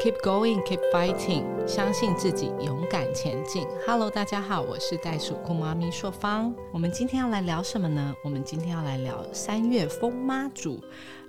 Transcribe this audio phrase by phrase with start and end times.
[0.00, 3.66] Keep going, keep fighting，相信自己，勇敢前进。
[3.84, 6.54] Hello，大家好，我是袋鼠酷妈咪硕芳。
[6.72, 8.14] 我们今天要来聊什么呢？
[8.22, 10.80] 我们今天要来聊三月风妈祖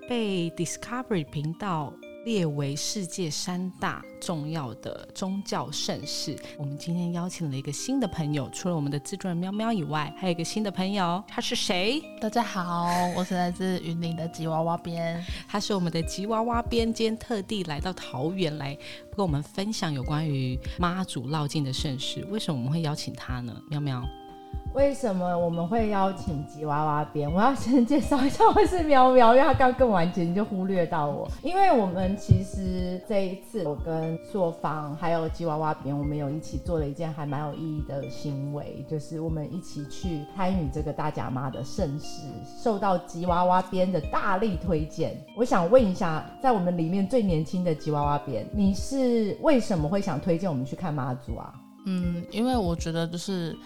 [0.07, 1.91] 被 Discovery 频道。
[2.27, 6.35] 列为世界三大重要的宗教盛事。
[6.57, 12.03] 我们今天邀请了一个新的朋友，除了我们的制作人喵喵以外，还有一个新的朋友，他是谁？
[12.19, 12.85] 大家好，
[13.15, 18.75] 我是来自云林的吉娃娃边， 他是我们的吉娃娃边，今天特地来到桃园来
[19.15, 22.27] 跟我们分享有关于妈祖绕境的盛事。
[22.29, 23.55] 为什么我们会邀请他呢？
[23.69, 24.05] 喵喵。
[24.77, 27.27] 为什么我们会邀请吉娃娃边？
[27.33, 31.27] 我要先介绍一下我是喵喵，因为他刚更完结，你就忽略到我。
[31.41, 42.27] 因为我们其实这一次，我跟朔方还有吉娃娃边，我们有一起做了一件还蛮有意义的行为，就是我们一起去参与这个大甲妈的盛事，
[42.61, 45.17] 受到吉娃娃边的大力推荐。
[45.35, 51.51] 我想问一下，在我们里面最年轻的吉娃娃边，你是为什么会想推荐我们去看妈祖啊？
[51.87, 53.57] 嗯，因为我觉得就是。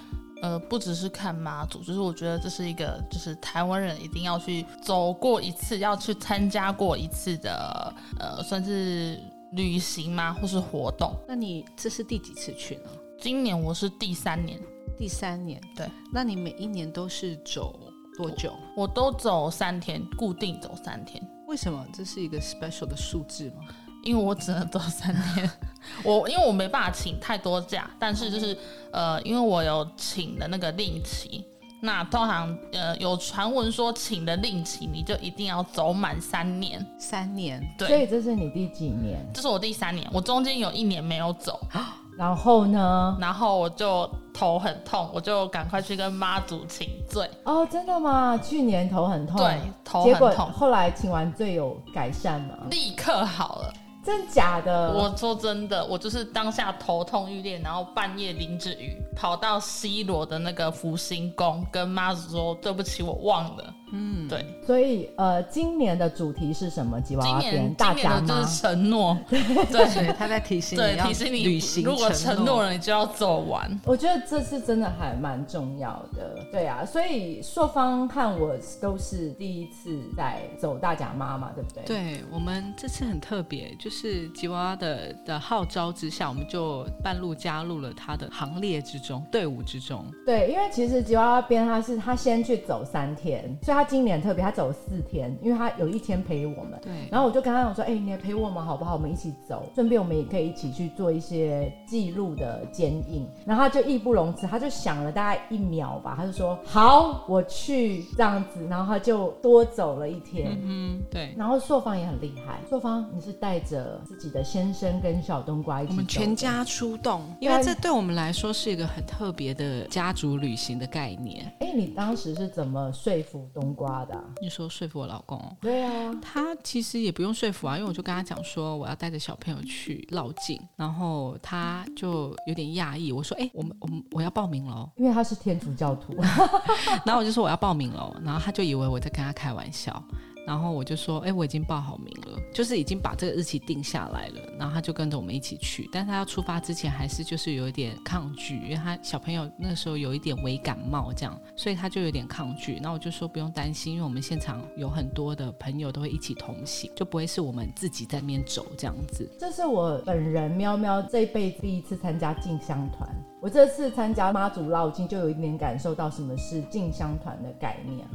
[0.42, 9.20] 呃，不只是看妈祖，就是我觉得这是一个，就是台湾人一定要去走过一次，要去参加过一次的，呃，算是
[9.54, 11.14] 旅行吗，或是活动？
[11.28, 12.90] 那你这是第几次去呢？
[13.20, 14.60] 今年我是第三年，
[14.98, 15.62] 第三年。
[15.76, 17.80] 对，那你每一年都是走
[18.18, 18.52] 多久？
[18.76, 21.22] 我都走三天，固定走三天。
[21.48, 21.86] 为什么？
[21.94, 23.66] 这是一个 special 的数字吗？
[24.04, 25.50] 因为我只能做三天，
[26.04, 28.58] 我因为我没办法请太多假，但是就是
[28.92, 31.46] 呃，因为我有请的那个令旗，
[31.82, 39.24] 那通常呃有传闻说请的令旗你就一定要走满三年，三年，对，所以这是你第几年？
[39.34, 41.60] 这是我第三年，我中间有一年没有走，
[42.18, 43.18] 然后呢？
[43.20, 47.30] 然后我就头很痛，我就赶快去跟妈祖请罪。
[47.44, 48.38] 哦，真的吗？
[48.38, 52.56] 去年头很痛，对，头很痛，后来请完罪有改善吗？
[52.70, 53.74] 立刻好了。
[54.04, 54.92] 真假的？
[54.94, 63.74] 我说真的，我就是当下头痛欲裂，然后半夜淋着雨跑到西罗的那个福星宫，跟妈祖说对不起，我忘了。
[63.94, 67.00] 嗯，对，所以呃，今年的主题是什么？
[67.02, 68.26] 吉娃娃片大家吗？
[68.28, 71.84] 就是承诺， 对，他在提醒你，提醒你旅行。
[71.84, 73.80] 如果承诺了，你就要走完。
[73.86, 76.86] 我觉得这次真的还蛮重要的，对啊。
[76.86, 81.84] 所以硕方和我都是第一次在走大甲妈嘛，对不对？
[81.84, 90.06] 对，我们这次很特别，就是吉娃娃的的号召之下，我们就半路加入了他的行列之中，队伍之中。
[90.26, 93.81] 对，因为其实吉娃娃边他是他先去走三天，所以他。
[93.82, 96.80] 他今年特别，他走了四天，因为他有一天陪我们。
[96.84, 96.92] 对。
[97.10, 98.94] 然后我就跟他讲说：“哎，你也陪我们好不好？
[98.94, 110.56] 我们一起走，顺便我们也可以一起去做一些记录的剪影。”然后他就义不容辞，他就想了大概一秒吧，他就说：“好，我去这样子。”然后他就多走了一天。
[110.62, 111.34] 嗯，对。
[111.36, 121.52] 然后朔方也很厉害，朔方你是带着自己的先生跟小冬瓜一起，我们全家出动，因为这对我们来说是一个很特别的家族旅行的概念。
[121.62, 123.71] 哎，你当时是怎么说服冬？
[123.74, 125.40] 瓜的，你说说服我老公？
[125.62, 133.12] 对啊，他其实也不用说服啊，因为我就跟他讲说我要带着小朋友去绕境，然后他就有点讶异。
[133.12, 136.16] 我说：“哎，我们我们我要报名喽， 因为他是天主教徒。
[137.06, 140.04] ”然后我就说我要报名喽，然后他就以为我在跟他开玩笑。
[140.46, 144.42] 然后我就说，哎，我已经报好名了，就是已经把这个日期定下来了。
[144.58, 152.80] 然后他就跟着我们一起去，但他要出发之前还是就是有一点抗拒，因为他小朋友那时候有一点微感冒这样，所以他就有点抗拒。
[152.82, 159.30] 那我就说不用担心，因为我们现场有很多的朋友都会一起同行，就不会是我们自己在那边走这样子。
[159.40, 163.08] 这是我本人喵喵这一辈子第一次参加进香团，
[163.40, 168.08] 我这次参加妈祖绕境就有一点感受到什么是进香团的概念。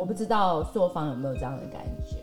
[0.00, 2.19] 我不知道朔方有没有这样的感觉。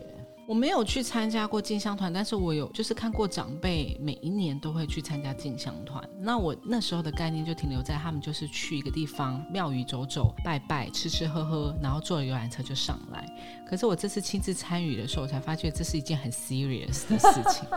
[0.48, 6.02] 我没有去参加过进香团，但是我有就是看过长辈每一年都会去参加进香团。
[6.22, 13.26] 那我那时候的概念就停留在他们就是去一个地方庙宇走走、拜拜、吃吃喝喝，然后坐了游览车就上来。
[13.70, 17.68] 可是我这次亲自参与的时候，我才发觉这是一件很 serious 的事情，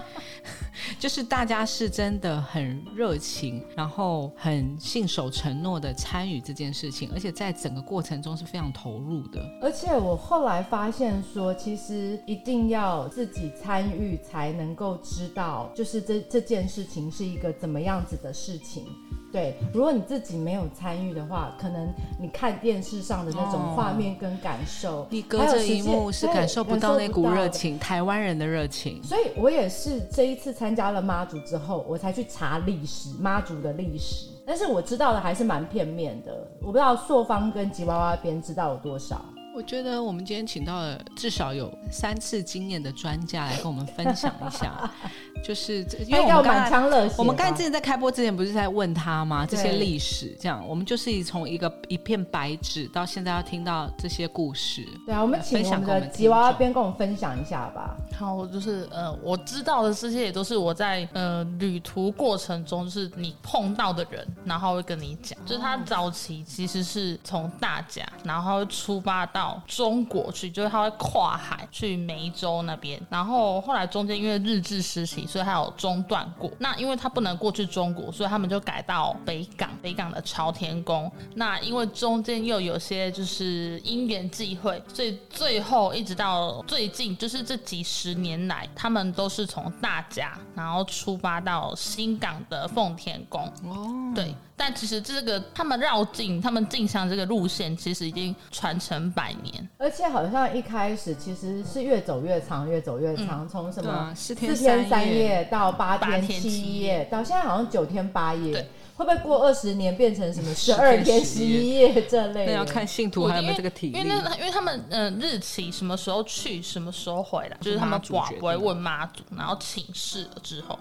[0.97, 9.45] 就是大家是真的很热情，然后很信守承诺的参与这件事情，而且在整个过程中是非常投入的。
[9.61, 12.60] 而且我后来发现说，其实一定。
[12.69, 18.85] 要自己参与才能够知道，就是这这件事情是一个怎么样子的事情。
[19.33, 21.89] 对，如果你自己没有参与的话，可能
[22.21, 29.01] 你看电视上的那种画面跟感受，你隔着一幕是感受不到那股热情，台湾人的热情。
[29.05, 34.27] 所以我也是这一次参加了妈祖之后，我才去查历史，妈祖的历史。
[34.45, 39.25] 但是我知道的还是蛮片面的，我不知道朔方跟吉娃娃边知道有多少。
[39.61, 44.91] 我我觉得我们今天请到了至少有三次经验的专家来跟我们分享一下，
[45.45, 47.15] 就是因为我要们刚才满腔热血。
[47.19, 49.45] 我们刚才之前在开播之前不是在问他吗？
[49.45, 54.83] 这些历史，这样我们就是从一个一片白纸到现在要听到这些故事。
[55.05, 57.99] 对啊，我们请分我们的吉娃娃边跟我们分享一下吧。
[58.21, 76.51] 好，我就是呃，我知道的这些也都是我在呃旅途过程中，就是你碰到的人，然后会跟你讲，就是他早期其实是从大甲，然后会出发到中国去，就是他会跨海去梅州那边，然后后来中间因为日治时期，所以他有中断过。
[76.59, 81.11] 那因为他不能过去中国，所以他们就改到北港，北港的朝天宫。
[81.37, 93.41] 那因为中间又有些就是因缘际会，所以最后一直到最近，就是这几十年来，他们都是从大甲，然后出发到新港的奉天宫。
[93.65, 99.69] 哦，对，但其实这个他们绕境、他们进香这个路线，其实已经传承百年。
[99.79, 108.67] 而且好像一开始其实是越走越长，越走越长，从什么四四天天三夜，到八八天天七七夜，到现在好像九天八夜对。
[109.01, 112.53] 会不会过二十年变成什么十二天十十一夜这类的？
[112.53, 114.21] 那要看信徒还有没有这个体力因为。
[114.23, 120.79] 那因为他们呃日期什么时候去，什么时候回来，就是他们寡不会问妈祖，然后请示了之后，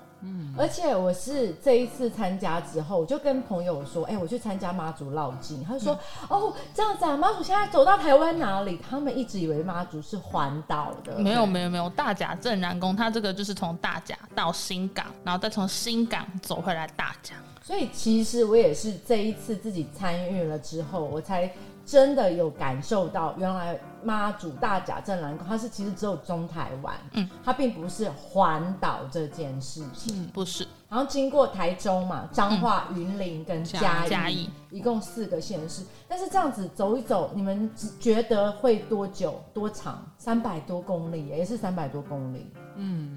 [0.57, 8.77] 而且我是这一次参加之后，我就跟朋友说，哎、我去参加妈祖绕境，他就说，哦，这样子啊，妈祖现在走到台湾哪里？
[8.89, 17.35] 他们一直以为妈祖是环岛的，没有没有没有，大甲镇南宫，它这个就是从大甲到新港，然后再从新港走回来大甲。
[17.69, 21.53] 所以其实我也是这一次自己参与了之后，我才
[21.85, 30.25] 真的有感受到，原来妈祖大甲镇南宫它是其实只有中台湾，嗯，它并不是环岛这件事情。
[30.33, 35.83] 不是，然后经过台中嘛、彰化、云林跟嘉义，嘉义一共四个县市。
[36.07, 40.03] 但是这样子走一走，你们只觉得会多久、多长？
[40.17, 42.51] 三百多公里，也是三百多公里。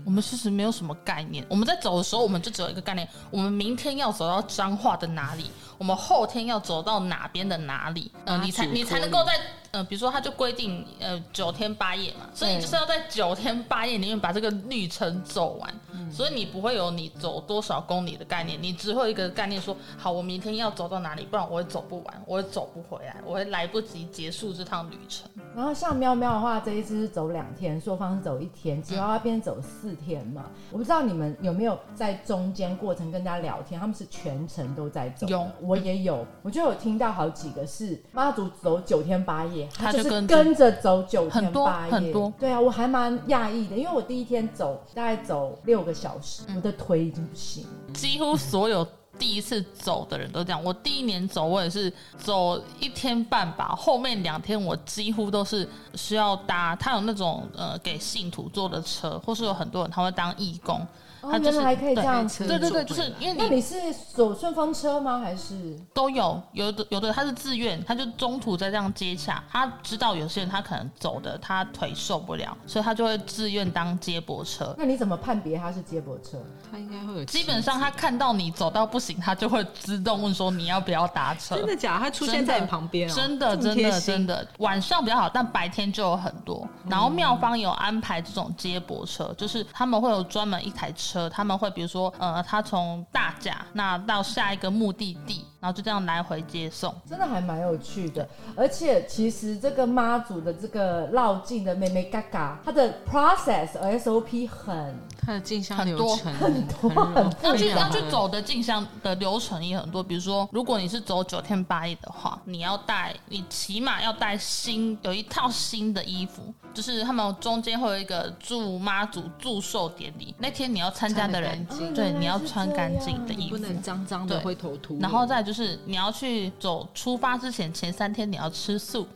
[0.04, 1.44] 我们其实没有什么概念。
[1.48, 9.32] 我们在走的时候，我们就只有一个概念：我们明天要走到彰化的哪里，我们后天要走到哪边的哪里，呃，你才你才能够在
[9.72, 15.72] 呃，比如说他就规定呃九天八夜嘛，所以你就是要在九天八夜里面把这个旅程走完。
[16.10, 25.26] 所以你不会有你走多少公里的概念，你只会有一个概念说：好，我明天要走到哪里，不然我会走不完，我会走不回来，我会来不及结束这趟旅程。
[25.56, 30.50] 然后像喵喵的话，这一次是走两天，朔方是走一天，吉娃娃边走四天嘛。
[30.70, 35.26] 我不知道你们有没有在中间过程跟人家聊天，他们是全程都在走。
[35.28, 47.64] 有我也有，我就有听到好几个是妈祖走九天八夜，就他就是跟着跟着走九天很多八夜，很多对啊，我还蛮讶异的，因为我第一天走大概走六个小时，嗯我的腿已经不行。
[47.94, 48.86] 几乎所有
[49.18, 50.64] 第一次走的人都这样。
[50.64, 60.84] 我第一年走，我也是走一天半吧，后面两天我几乎都是需要搭，他有那种呃给信徒坐的车，或是有很多人他会当义工，
[61.22, 62.46] 哦，他就是原来可以这样对子。
[62.46, 63.74] 对对对，就是因为你那你是
[64.12, 65.18] 走顺风车吗？
[65.18, 74.74] 还是都有，有的有的他是自愿，他就中途在这样接洽，他知道有些人他可能走的他腿受不了，所以他就会自愿当接驳车。
[74.76, 76.38] 那你怎么判别他是接驳车？
[76.70, 81.56] 他应该会有基本上他看到你走到不行，他就会自动问说你要不要搭车。
[81.56, 82.00] 真的假的？
[82.00, 86.66] 他出现在你旁边哦，真的，真的，真的，晚上比较好，但白天就有很多。
[86.88, 96.94] 然后妙方有安排这种接驳车，就是他们会有专门一台车，车他们会比如说，呃，他从大甲那到下一个目的地，然后就这样来回接送。
[97.08, 98.26] 真的还蛮有趣的，
[98.56, 103.68] 而且其实这个妈祖的这个绕境的妹妹嘎嘎，它的 process
[104.00, 121.64] SOP 很他的进香流很多程很多 要去要去走的进香的流程也很多，比如说，如果你是走九天八夜的话，你要带，你起码要带新有一套新的衣服，就是他们中间会有一个祝妈祖祝寿典礼，那天你要参加的人
[121.94, 123.56] 对，你要穿干净的衣服。
[123.56, 125.00] 不能脏脏的对灰头土脸。
[125.00, 129.06] 然后再就是你要去走出发之前前三天你要吃素，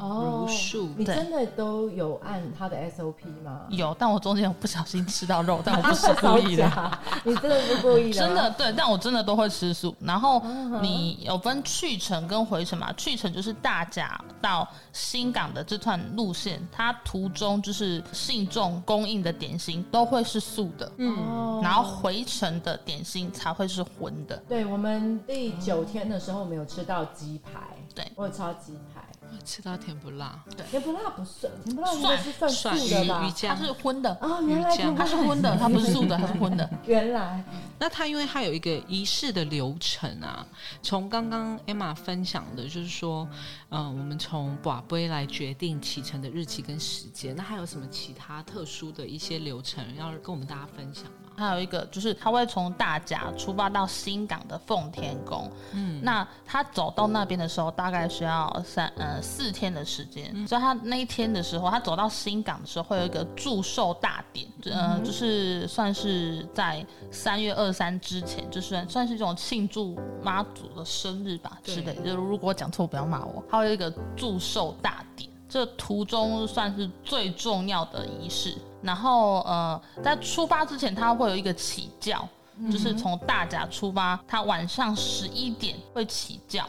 [0.00, 3.66] 哦如数你真的都有按他的 SOP 吗？
[3.68, 6.70] 有，但我中间有不小心吃到肉，但我不是故意的。
[7.24, 8.18] 你真的是故意的？
[8.18, 9.94] 真的，对，但我真的都会吃素。
[10.00, 10.42] 然后
[10.80, 12.92] 你有分去程跟回程嘛？
[12.94, 24.36] 去程就是大甲到新港的这段路线，它途中就是信众供应的点心都会是素的，嗯然后回程的点心才会是荤的。
[24.48, 27.60] 对我们第九天的时候，我们有吃到鸡排，
[27.94, 28.99] 对我有吃到鸡排，
[29.44, 33.32] 吃到甜不辣，对甜不辣不算，甜不辣应该是算蒜素的吧？
[33.38, 36.70] 它是荤的，哦，原来鱼酱甜不辣它是荤的，它不是素的，它是荤的。
[36.86, 37.44] 原来
[37.78, 40.46] 那它因为它有一个仪式的流程啊，
[40.82, 43.28] 从刚刚 Emma 分享的，就是说，
[43.70, 47.34] 嗯、我们从寡杯来决定启程的日期跟时间。
[47.34, 51.19] 那还有什么其他特殊的一些流程要跟我们大家分享吗？
[51.40, 72.02] 还有一个就是他会从大甲出发到新港的奉天宫，嗯，那他走到那边的时候，大概需要三呃四天的时间，所以他那一天的时候，他走到新港的时候，会有一个祝寿大典，呃，就是算是在三月二三之前，就是算算是一种庆祝妈祖的生日吧对之类的。
[72.02, 73.42] 就是如果讲错，不要骂我。
[73.50, 75.30] 还有一个祝寿大典。
[75.48, 78.54] 这途中算是最重要的仪式。
[78.82, 82.26] 然后呃，在出发之前，它会有一个起叫，
[82.70, 86.64] 就是从大甲出发，它晚上十一点会起轿。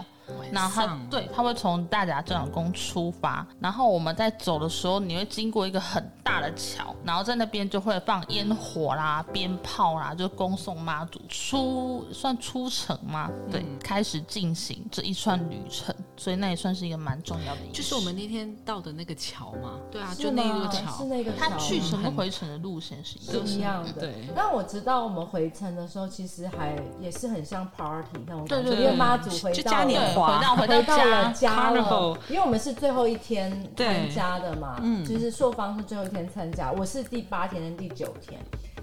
[0.52, 13.30] 然后他对，他会从大甲镇港宫出发，然后我们在走的时候，你会经过一个很大的桥，然后在那边就会放烟火啦、鞭炮啦，就恭送妈祖出算出城吗？
[13.52, 17.62] 对，开始进行这一串旅程，所以那也算是一个蛮重要的。
[17.74, 23.48] 就是我们那天到的那个桥嘛，对啊，就那吗个桥是，那个他去程跟回程的路线是一样的。
[23.48, 23.92] 是一样的。
[23.94, 29.84] 对但我知道我们回程的时候，其实还也是很像 party 那种感觉，对对因为妈祖回就到
[30.22, 32.18] 华回到回到家，家了。
[32.30, 38.40] 因为我们是最后一天参加的嘛，嗯就是朔方是最后一天参加，我是第八天跟第九天。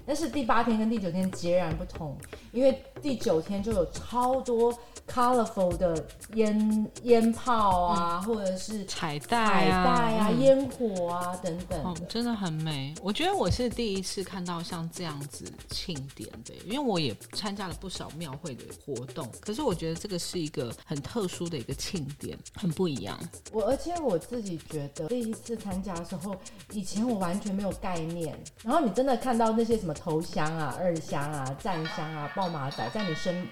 [0.09, 2.17] 但是第八天跟第九天截然不同，
[2.51, 4.75] 因为第九天就有超多
[5.07, 11.95] colorful 的烟烟炮啊，或者是彩带彩啊，带啊、嗯烟火啊等等哦，。
[12.09, 12.91] 真的很美。
[13.03, 23.15] 我觉得我是第一次看到像这样子庆典的，因为我也参加了不少庙会的活动，可是我觉得这个是一个很特殊的一个庆典，很不一样。
[23.51, 26.35] 我而且我自己觉得第一次参加的时候，
[26.71, 33.45] 以前我完全没有概念，然后你真的看到那些什么头香啊、二香啊、战香啊、爆马仔在你身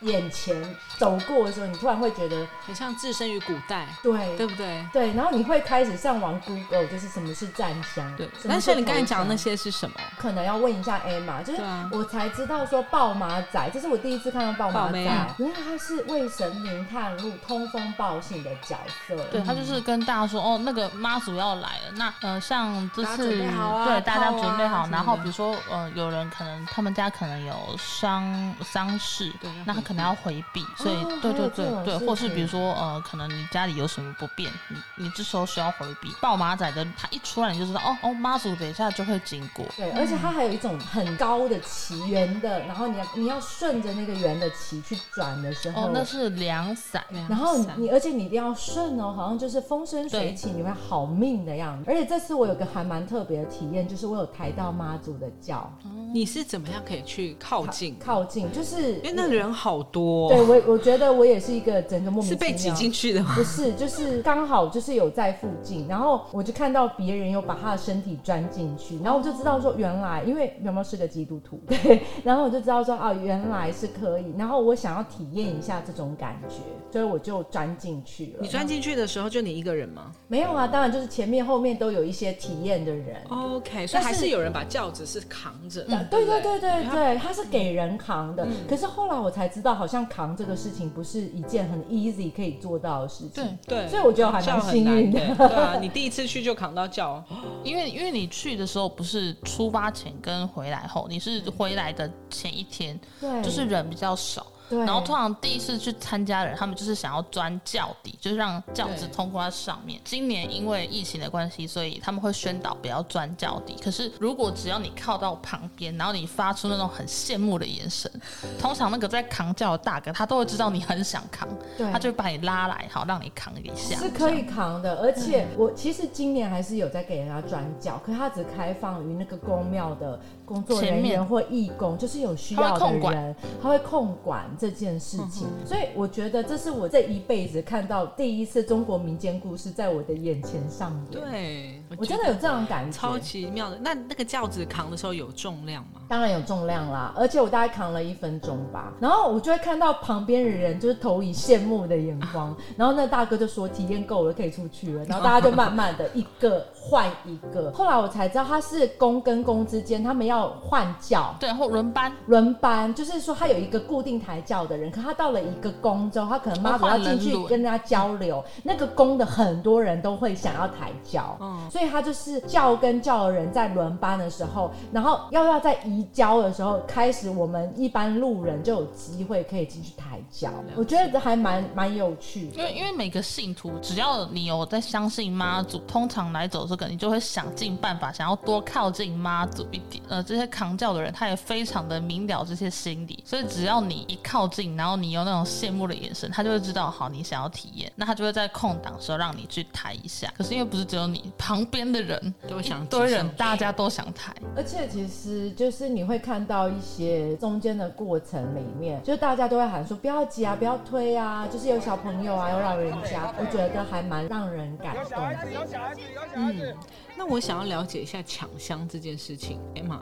[0.00, 4.86] 眼前走过的时候，你突然会觉得，很像置身于古代，对对不对？
[4.92, 8.28] 对，然后你会开始上网 Google，就是什么是战香，对。
[8.46, 9.96] 但是你刚才讲的那些是什么？
[10.18, 14.98] 可能要问一下 Emma，就是我才知道说爆马仔，这是我第一次看到爆马仔，
[15.38, 19.16] 原来他是为神明探路、通风报信的角色。
[19.30, 21.92] 对他就是跟大家说，哦，那个妈祖要来了。
[21.94, 36.12] 那呃，像这次对大家准备好，然后比如说呃，有人可能他们家可能有丧丧事对要，那他可能要回避，所以对对对对，或是比如说呃，可能你家里有什么不便，你你这时候需要回避。
[36.20, 39.64] 抱马仔的他一出来你就知道，哦哦，妈祖等一下就会经过。
[39.76, 47.04] 对，而且它还有一种很高的旗，圆的，然后你要你要顺着那个圆的旗去转的时候，哦，那是两伞。
[47.28, 51.84] 然后伞你而且你一定要顺哦，好像就是风生水起，你会好命的样子。
[51.88, 55.72] 而且这次我有个还蛮特别的体验，就是我有抬到妈祖的脚，
[56.12, 57.96] 你是怎么样可以去靠近？
[58.00, 62.74] 靠近，就是因为那人好多、对我我觉得我也是一个整个莫名是被挤其妙。
[62.76, 63.32] 进去的吗？
[63.34, 76.56] 不是，就是刚好就是有在附近，然后我就看到别人有把他的身体钻进去，然后我就知道说原来，因为苗苗是个基督徒，对，然后我就知道说啊原来是可以，然后我想要体验一下这种感觉，
[76.92, 78.38] 所以我就钻进去了。
[78.40, 80.66] 你钻进去的时候就你一个人吗没有啊？
[80.66, 83.16] 当然就是前面后面都有一些体验的人。
[83.28, 86.04] ？OK，所以还是是有人把轿子是扛着的。
[86.10, 88.46] 对对对对对，他是给人扛的。
[88.68, 93.58] 可是后来我才知道，好像扛这个事情不是一件很 easy 可以做到的事情。
[93.66, 95.20] 对，对，所以我觉得我还蛮轿很难幸运的。
[95.36, 97.22] 对啊，你第一次去就扛到教，
[97.64, 104.46] 因为因为你去的时候不是出发前跟回来后，你是回来的前一天，对，就是人比较少。
[104.68, 110.00] 对，然后通常第一次去参加的人，他们就是想要钻轿底，就是让轿子通过在上面。
[110.04, 113.76] 今年因为疫情的关系，所以他们会宣导不要钻轿底。
[113.82, 118.10] 可是如果只要你靠到旁边，然后你发出那种很羡慕的眼神，
[118.58, 123.96] 通常那个在扛轿的大哥他都会知道你很想扛，对他就把你拉来，好让你扛一下。
[123.96, 135.46] 是可以扛的，而且我其实今年还是有在给人家转脚，可是它只开放于那个公庙的工作人前面员或义工，就是有需要的他会控管人，他会控管这件事情。
[135.64, 143.78] 所以我觉得这是我这一辈子看到第一次中国民间故事在我的眼前上演。，对，我真的有这样的感觉，超奇妙的。
[143.80, 146.00] 那那个轿子扛的时候有重量吗？
[146.08, 161.34] 当然有重量啦，而且我大概扛了一分钟吧，然后我就会看到旁边的人就是投以羡慕的眼光， 然后那大哥就说体验够了，可以出去了，然后大家就慢慢的一个换一个，后来我才知道他是公跟公之间他们要换轿。
[161.40, 162.12] 对，或轮班。
[162.26, 182.56] 轮班就是说，他有一个固定抬轿的人，可他到了一个宫之后，他可能妈祖要进去跟人家交流，那个宫的很多人都会想要抬轿，嗯所以他就是教跟教的人在轮班的时候，然后要不要在移移交的时候，开始我们一般路人就有机会可以进去抬轿，我觉得还蛮蛮有趣的。
[182.56, 190.02] 因为因为每个信徒，只要你有在相信妈祖，通常来走这个，你就会想尽办法想要多靠近妈祖一点。
[190.08, 200.32] 呃，这些扛轿的人，他也非常的明了这些心理，所以只要你一靠近，然后你有那种羡慕的眼神，他就会知道好你想要体验，那他就会在空档的时候让你去抬一下。
[200.36, 204.34] 可是因为不是只有你，旁边的人都想一堆人大家都想抬。
[204.56, 215.96] 而且其实就是你会看到一些中间的过程里面，就是大家都会喊说不要挤啊，不要推啊，就是有小朋友啊，有老人家，我觉得还蛮让人感动的。
[216.34, 216.74] 嗯，
[217.16, 219.98] 那我想要了解一下抢香这件事情，Emma，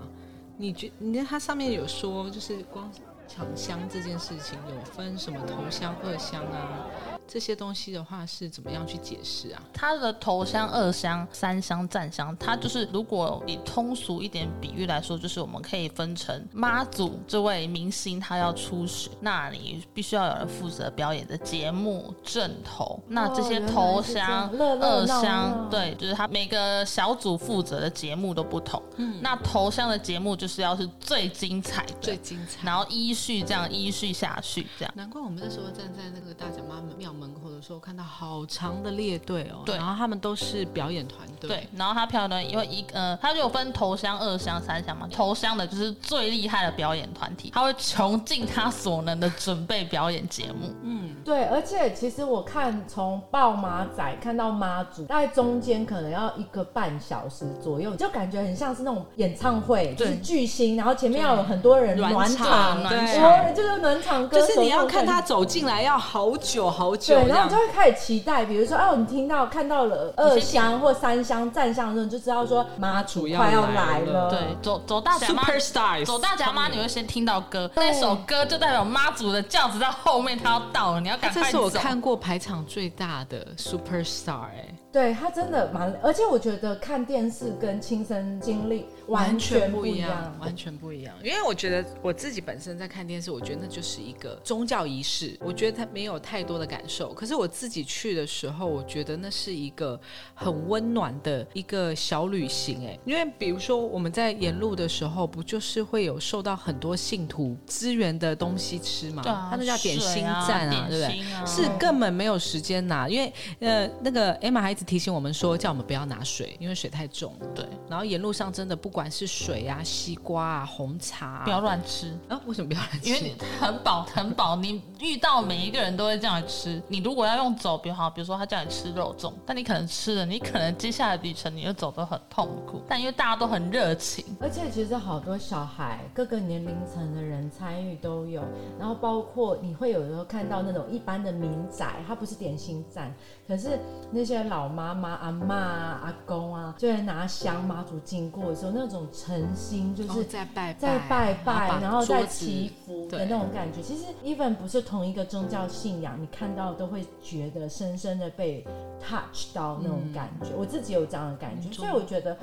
[0.57, 2.91] 你觉你看它上面有说，就是光
[3.27, 6.87] 抢香这件事情有分什么头香、二香啊，
[7.27, 9.63] 这些东西的话是怎么样去解释啊？
[9.73, 28.81] 它的头香、二香、三香、站香，它就是如果以通俗一点比喻来说，就是我们可以分成妈祖这位明星他要出巡，那你必须要有人负责表演的节目正头，那这些头香、二香，对，就是他每个小组负责的节目都不同。
[28.97, 32.65] 嗯，那头香的节目就是要是最精彩的，最精彩。
[32.65, 34.95] 然后依序这样依序下去，这样。
[34.95, 45.09] 难怪我们那时候站在那个大甲妈庙门口的时候，看到好长的列队哦，对然后他们都是表演团队，对，然后他票呢，因为一呃，他就有分头香、二香、三香嘛。
[45.11, 50.73] 头香的就是最厉害的表演团体，他会穷尽他所能的准备表演节目。
[50.83, 65.25] 嗯对，而且其实我看从报马仔看到妈祖，大概中间可能要一个半小时左右，就感觉很像是那种演唱会，就是巨星，然后前面要有很多人暖暖场场，对哦就是暖场歌手，就是你要看他。
[65.25, 74.31] 走进来要好久好久，对，然后你就会开始期待，比如说，哦，你听到看到了二香或三香站相的时候，你就知道说妈祖要快要来来了了。
[74.31, 81.65] 对，走走大甲妈 Super Stars 走大甲妈，你会先听到歌，那首歌就代表妈祖的轿子在后面，它要到了，你要赶这快走。
[81.65, 90.33] 这是我看过排场最大的 Super Star 哎、对他真的蛮，而且我觉得看电视跟亲身经历完全不一样。
[90.39, 91.13] 完全不一样。
[91.21, 97.13] 因为我觉得我自己本身在看电视，我觉得那就是一个宗教仪式，我觉得他没有太多的感受。
[97.13, 100.01] 可是我自己去的时候，我觉得那是一个
[100.33, 102.87] 很温暖的一个小旅行。
[102.87, 109.25] 哎，因为比如说我们在沿路的时候，不就是会有受到很多信徒支援的东西吃嘛？
[109.25, 111.35] 对啊，它那叫点心站啊，对不对？
[111.35, 117.33] 啊是根本没有时间拿，因为呃，那个 Emma 还一直提醒我们说，叫我们不要拿水，因为水太重。
[117.55, 122.17] 对，然后沿路上真的不管是水啊、西瓜啊、红茶、啊，不要乱吃。
[122.29, 123.09] 啊，为什么不要乱吃？
[123.09, 126.83] 因为你很饱很饱，你遇到每一个人都会这样吃。
[126.89, 132.83] 你如果要用走，比如好，比如说他叫你吃肉粽，但你可能吃了，你可能接下来旅程你就走得很痛苦。
[132.89, 138.43] 但因为大家都很热情，而且其实好多小孩，各个年龄层的人参与都有，
[138.79, 143.15] 然后包括你会有时候看到那种一般的民宅，它不是点心站，
[143.47, 143.79] 可是
[144.11, 153.81] 那些老妈妈、阿妈啊、阿公啊，就会拿香妈祖经过的时候，那种诚心就哦是在拜在拜拜，然后在在祈福的那种感觉。
[153.81, 158.67] 其实，even 不是同一个宗教信仰，你看到都会觉得深深的被
[159.01, 160.51] touch 到那种感觉。
[160.57, 162.37] 我自己有这样的感觉，所以我觉得。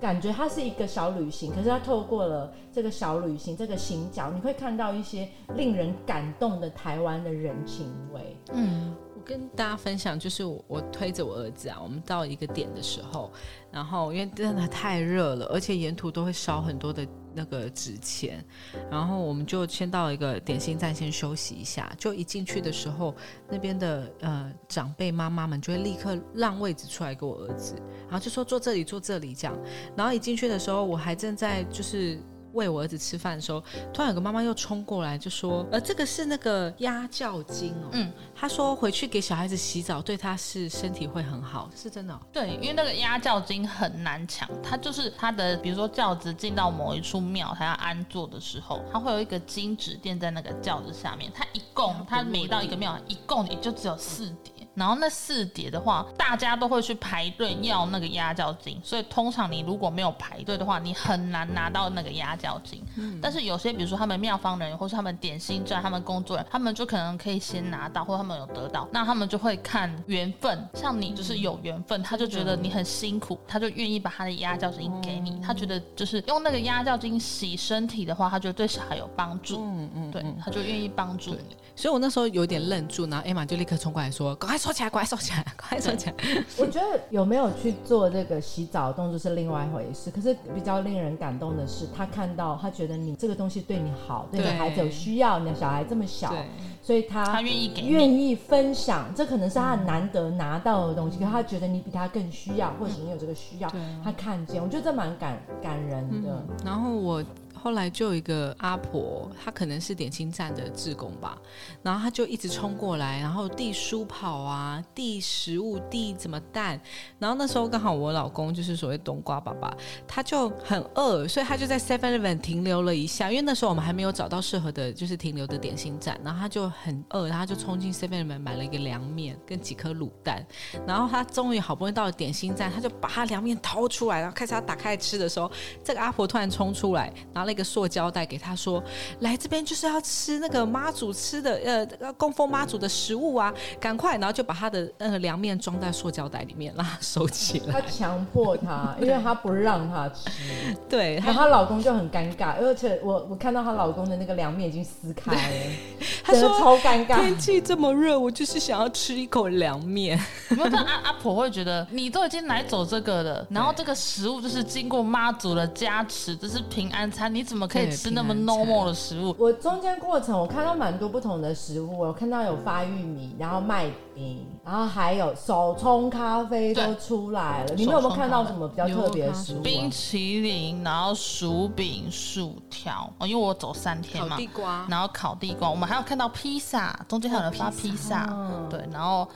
[0.00, 8.36] 感觉它是一个小旅行，可是它透过了这个小旅行，这个行脚，你会看到一些令人感动的台湾的人情味。
[8.52, 13.32] 嗯，我跟大家分享，就是我推着我儿子啊，我们到一个点的时候，
[13.70, 18.44] 然后因为真的太热了，而且沿途都会烧很多的那个纸钱，
[18.90, 21.92] 然后我们就先到一个点心站先休息一下。
[21.96, 23.14] 就一进去的时候，
[23.48, 27.74] 那边的呃长辈妈妈们就会立刻让位置出来给我儿子，
[28.08, 29.58] 然后就说坐这里坐这里这样。
[29.96, 32.18] 然后一进去的时候，我还正在就是。
[32.52, 33.62] 喂我儿子吃饭的时候，
[33.92, 42.20] 突然有个妈妈又冲过来就说：“呃，这个是那个鸭叫精哦。”嗯，她说回去给小孩子洗澡，对他是身体会很好，是真的、哦。
[42.32, 54.51] 对，因为那个鸭叫金很难抢，它就是它的，比如说轿子进到某一处庙，它要安坐的时候，它会有一个金纸垫在那个轿子下面，它一共它每到一个庙，一共也就只有四叠。
[54.74, 62.82] 然后那四叠的话，大家都会去排队要那个压轿金，所以通常你如果没有排队的话，你很难拿到那个压轿金。
[63.20, 70.68] 但是有些比如说他们庙方人员，或是他们点心站，他们工作人员，他们就可能可以先拿到，或他们有得到，那他们就会看缘分。
[70.74, 75.40] 像你就是有缘分，他就觉得你很辛苦，他就愿意把他的压轿金给你。
[75.40, 81.56] 他觉得就是用那个压轿金洗身体的话，他觉得对小孩有帮助，嗯嗯，对，他就愿意帮助你。
[81.74, 86.14] 所以我那时候有点愣住，然后 Emma 就立刻冲过来说：“赶快收起来，快收起来，快收起来。
[86.56, 96.32] 我觉得有没有去做这个洗澡动作是另外一回事，可是比较令人感动的是，他看到他觉得你这个东西对你好，对你的孩子有需要，你的小孩这么小，
[96.80, 103.68] 所以他他愿意给愿意分享，这可能是他很难得拿到的东西，可他觉得你比他更需要，或者你有这个需要
[104.04, 106.40] 他看见，我觉得这蛮感感人的。
[106.64, 107.24] 然后我
[107.62, 111.38] 后来就有一个阿婆，她可能是点心站的志工吧，
[111.80, 116.80] 然后她就一直冲过来，然后递书跑啊，递食物，递怎么蛋。
[117.20, 119.72] 然后那时候刚好我老公就是所谓冬瓜爸爸，
[120.08, 126.20] 他就很饿，所以他就在 Seven Eleven 停留了一下，因为那时候我们还没有找到适合的，就是停留的点心站。
[126.24, 130.44] 然后他就很饿，然后他就冲进 Seven Eleven 买了一个凉面跟几颗卤蛋。
[130.84, 135.48] 然后他终于好不容易到了点心站，他就把他凉面掏出来，然后开始要打开吃的时候，
[135.84, 138.82] 这个阿婆突然冲出来，拿了一个塑胶袋给他说
[139.20, 147.86] ：“来这边就是要吃那个妈祖吃的呃呃供奉妈祖的食物啊，赶快！”然后就把他的那个凉面装在塑胶袋里面，让他收起来他来。
[147.86, 150.30] 强迫他，因为他不让他吃，
[150.88, 155.40] 对，然后她老公就很尴尬，而且我我看到她老公的那个凉面已经撕开了，
[156.24, 157.38] 他说超尴尬天。
[157.38, 160.18] 气这么热，我就是想要吃一口凉面。
[160.50, 160.70] 有 没有？
[160.70, 169.34] 但阿阿婆会觉得你都已经来走这个了，然后这个食物就是经过妈祖的加持，这是平安餐，你怎么可以吃那么 normal 的食物？
[169.38, 177.74] 我中间过程我看到蛮多不同的食物，我看到有发玉米，然后麦饼，然后还有手冲咖啡都出来了。
[177.74, 179.90] 你们有没有看到什么比较特别的食物、冰啊？
[179.90, 189.28] 淇淋，然后薯饼、薯条哦，因为我走三天嘛，瓜然后烤地瓜，我们还有看到披萨，中间还有人发披萨，哦对，然后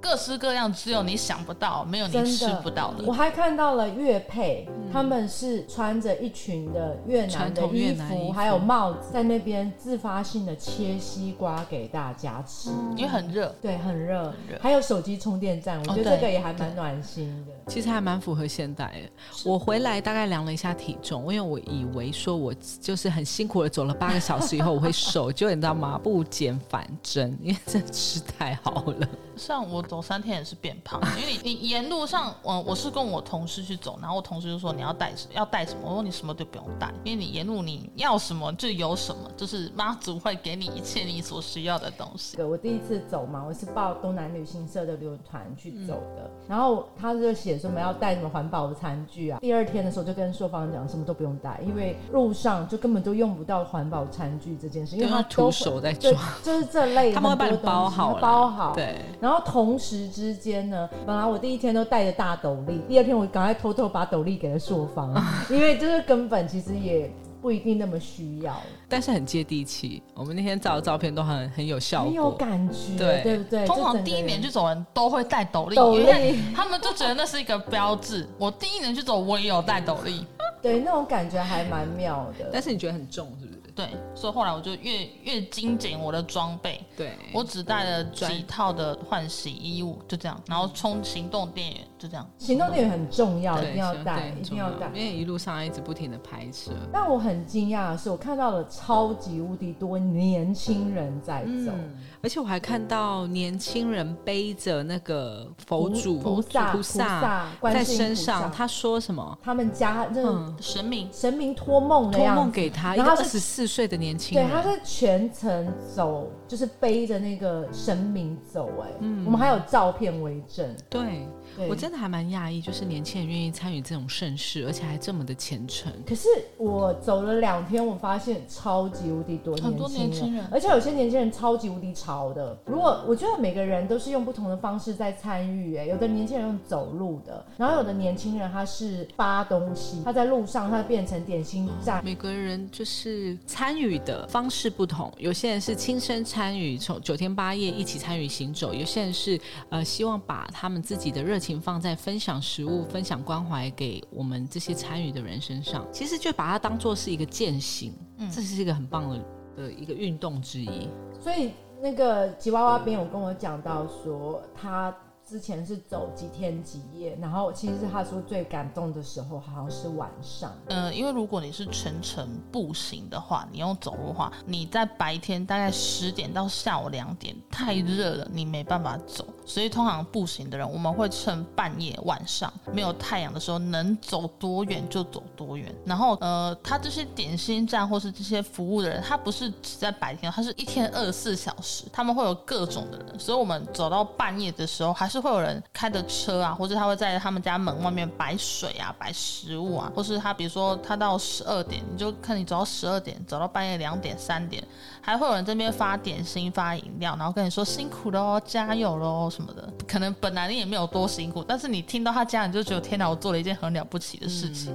[0.00, 3.12] 各式各样，只有你想不到，没有你吃不到的我。
[3.12, 12.70] 还看到了乐配，他们是穿着一群的越南传统的衣服，还有帽子，在那边自发性的切西瓜给大家吃。
[12.96, 17.52] 因为很热，对，很热热，还有手机充电站，我哦觉得这对个也还蛮暖心的。
[17.70, 19.10] 其实还蛮符合现代的。
[19.44, 26.00] 我回来大概量了一下体重，因为我以为说我就是很辛苦的走了八个小时以后我会瘦，就你知道吗？
[26.02, 29.08] 不减反增，因为真的吃太好了。
[29.40, 42.36] 像我走三天也是变胖，因为你你沿路上，我我是跟我同事去走，然后我同事就说你要带什要带什么，我说你什么都不用带，因为你沿路你要什么就有什么，就是妈祖会给你一切你所需要的东西。
[42.36, 49.38] 对我第一次走嘛，我是报东南旅行社的旅游团去走的，然后他就写说我们要带什么环保的餐具啊。
[49.40, 58.74] 第二天的时候就跟朔方讲什么都不用带，因为路上就根本都用不到环保餐具这件事，因为他因为他徒手在抓，，就是这类他们会帮你包好了包好。
[58.74, 65.14] 对，然后同时之间呢，本来我第一天都带着大斗笠，第二天我赶快偷偷把斗笠给了朔方，
[65.50, 67.12] 因为就是根本其实也
[67.42, 70.02] 不一定那么需要，但是很接地气。
[70.14, 72.30] 我们那天照的照片都很很有效很有。
[72.32, 73.66] 感觉，对对不对？
[73.66, 78.26] 通常第一年人去走人都会带斗笠，斗笠因为他们就觉得那是一个标志。
[78.38, 80.26] 我第一年去走，我也有带斗笠，
[80.60, 82.48] 对那种感觉还蛮妙的。
[82.52, 83.49] 但是你觉得很重是不是？
[83.80, 92.28] 对，所以后来我就越越精简我的装备，对，我只带了几套的换洗衣物，就这样，然后充行动电源，就这样。
[92.36, 94.94] 行动电源很重要，一定要带，一定要带因。
[94.94, 96.72] 为一路上一直不停的拍摄。
[96.92, 109.38] 但我很惊讶的是，我看到了超级无敌多年轻人在走，嗯，而且我还看到年轻人背着那个佛祖菩萨、菩菩萨在身上，他说什么？
[109.42, 111.08] 他们家那神明。
[111.12, 112.28] 神明托梦的托。
[112.34, 114.46] 梦给他一然后是个二十四岁的年轻人。
[114.46, 119.24] 对，他是全程走，就是背着那个神明走、哎、嗯。
[119.24, 120.74] 我们还有照片为证。
[120.88, 121.28] 对对
[121.68, 125.92] 我真的还蛮讶异，就是年轻人愿意参与这种盛事，而且还这么的虔诚。
[126.06, 132.56] 可是我走了两天，我发现超级无敌多很多年轻人，而且有些年轻人超级无敌潮的。
[132.66, 142.04] 如果我觉得每个人都是用不同的方式在参与，哎，有的年轻人用走路的，然后有的年轻人他是发东西，他在路上他变成点心站。
[142.04, 155.86] 每个人就是参与的方式不同，有些人是亲身参与，从九天八夜一起参与行走；有些人是呃希望把他们自己的热情放在分享食物、分享关怀给我们这些参与的人身上。
[155.90, 157.94] 其实就把它当做是一个践行，
[158.30, 159.18] 这是一个很棒的
[159.56, 160.90] 的一个运动之一。
[161.18, 164.94] 所以那个吉娃娃边有跟我讲到说，他
[165.30, 170.52] 之前是走几天几夜，然后其实他说最感动的时候好像是晚上。
[170.66, 179.24] 呃，因为如果你是全程步行的话，你用走路的话，你在白天大概十点到下午两点太热了，你没办法走。
[179.46, 185.72] 所以通常步行的人，我们会趁半夜晚上没有太阳的时候，能走多远就走多远。
[185.84, 193.16] 然后呃，他这些点心站或是这些服务的人，他不是只在白天，他是一天二十四小时，他们会有各种的人。
[193.16, 204.62] 所以我们走到半夜的时候，还是会有人开着车啊，或者他会在他们家门外面摆水啊、摆食物啊，或是他比如说他到十二点，你就看你走到十二点，走到半夜两点、三点，
[205.00, 209.68] 还会有人这边发点心、发饮料，然后跟你说辛苦了哦，加油喽什么的。
[209.86, 214.72] 可能本来你也没有多辛苦，但是你听到他家，你就觉得天哪，我做了一件很了不起的事情，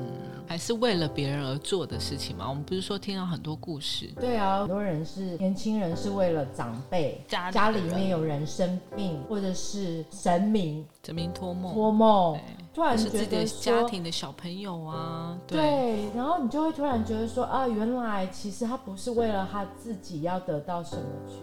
[0.48, 2.48] 还是为了别人而做的事情嘛？
[2.50, 10.04] 我们不是说听到很多故事，对啊，很多人是年轻人是为了长辈，家家里面有人生病，或者是
[10.38, 12.40] 神明神明托梦，托梦，
[12.74, 21.36] 突然觉得说家庭的小朋友啊，对，对，然后你就会突然觉得说啊，原来其实他不是为了他自己要得到什么去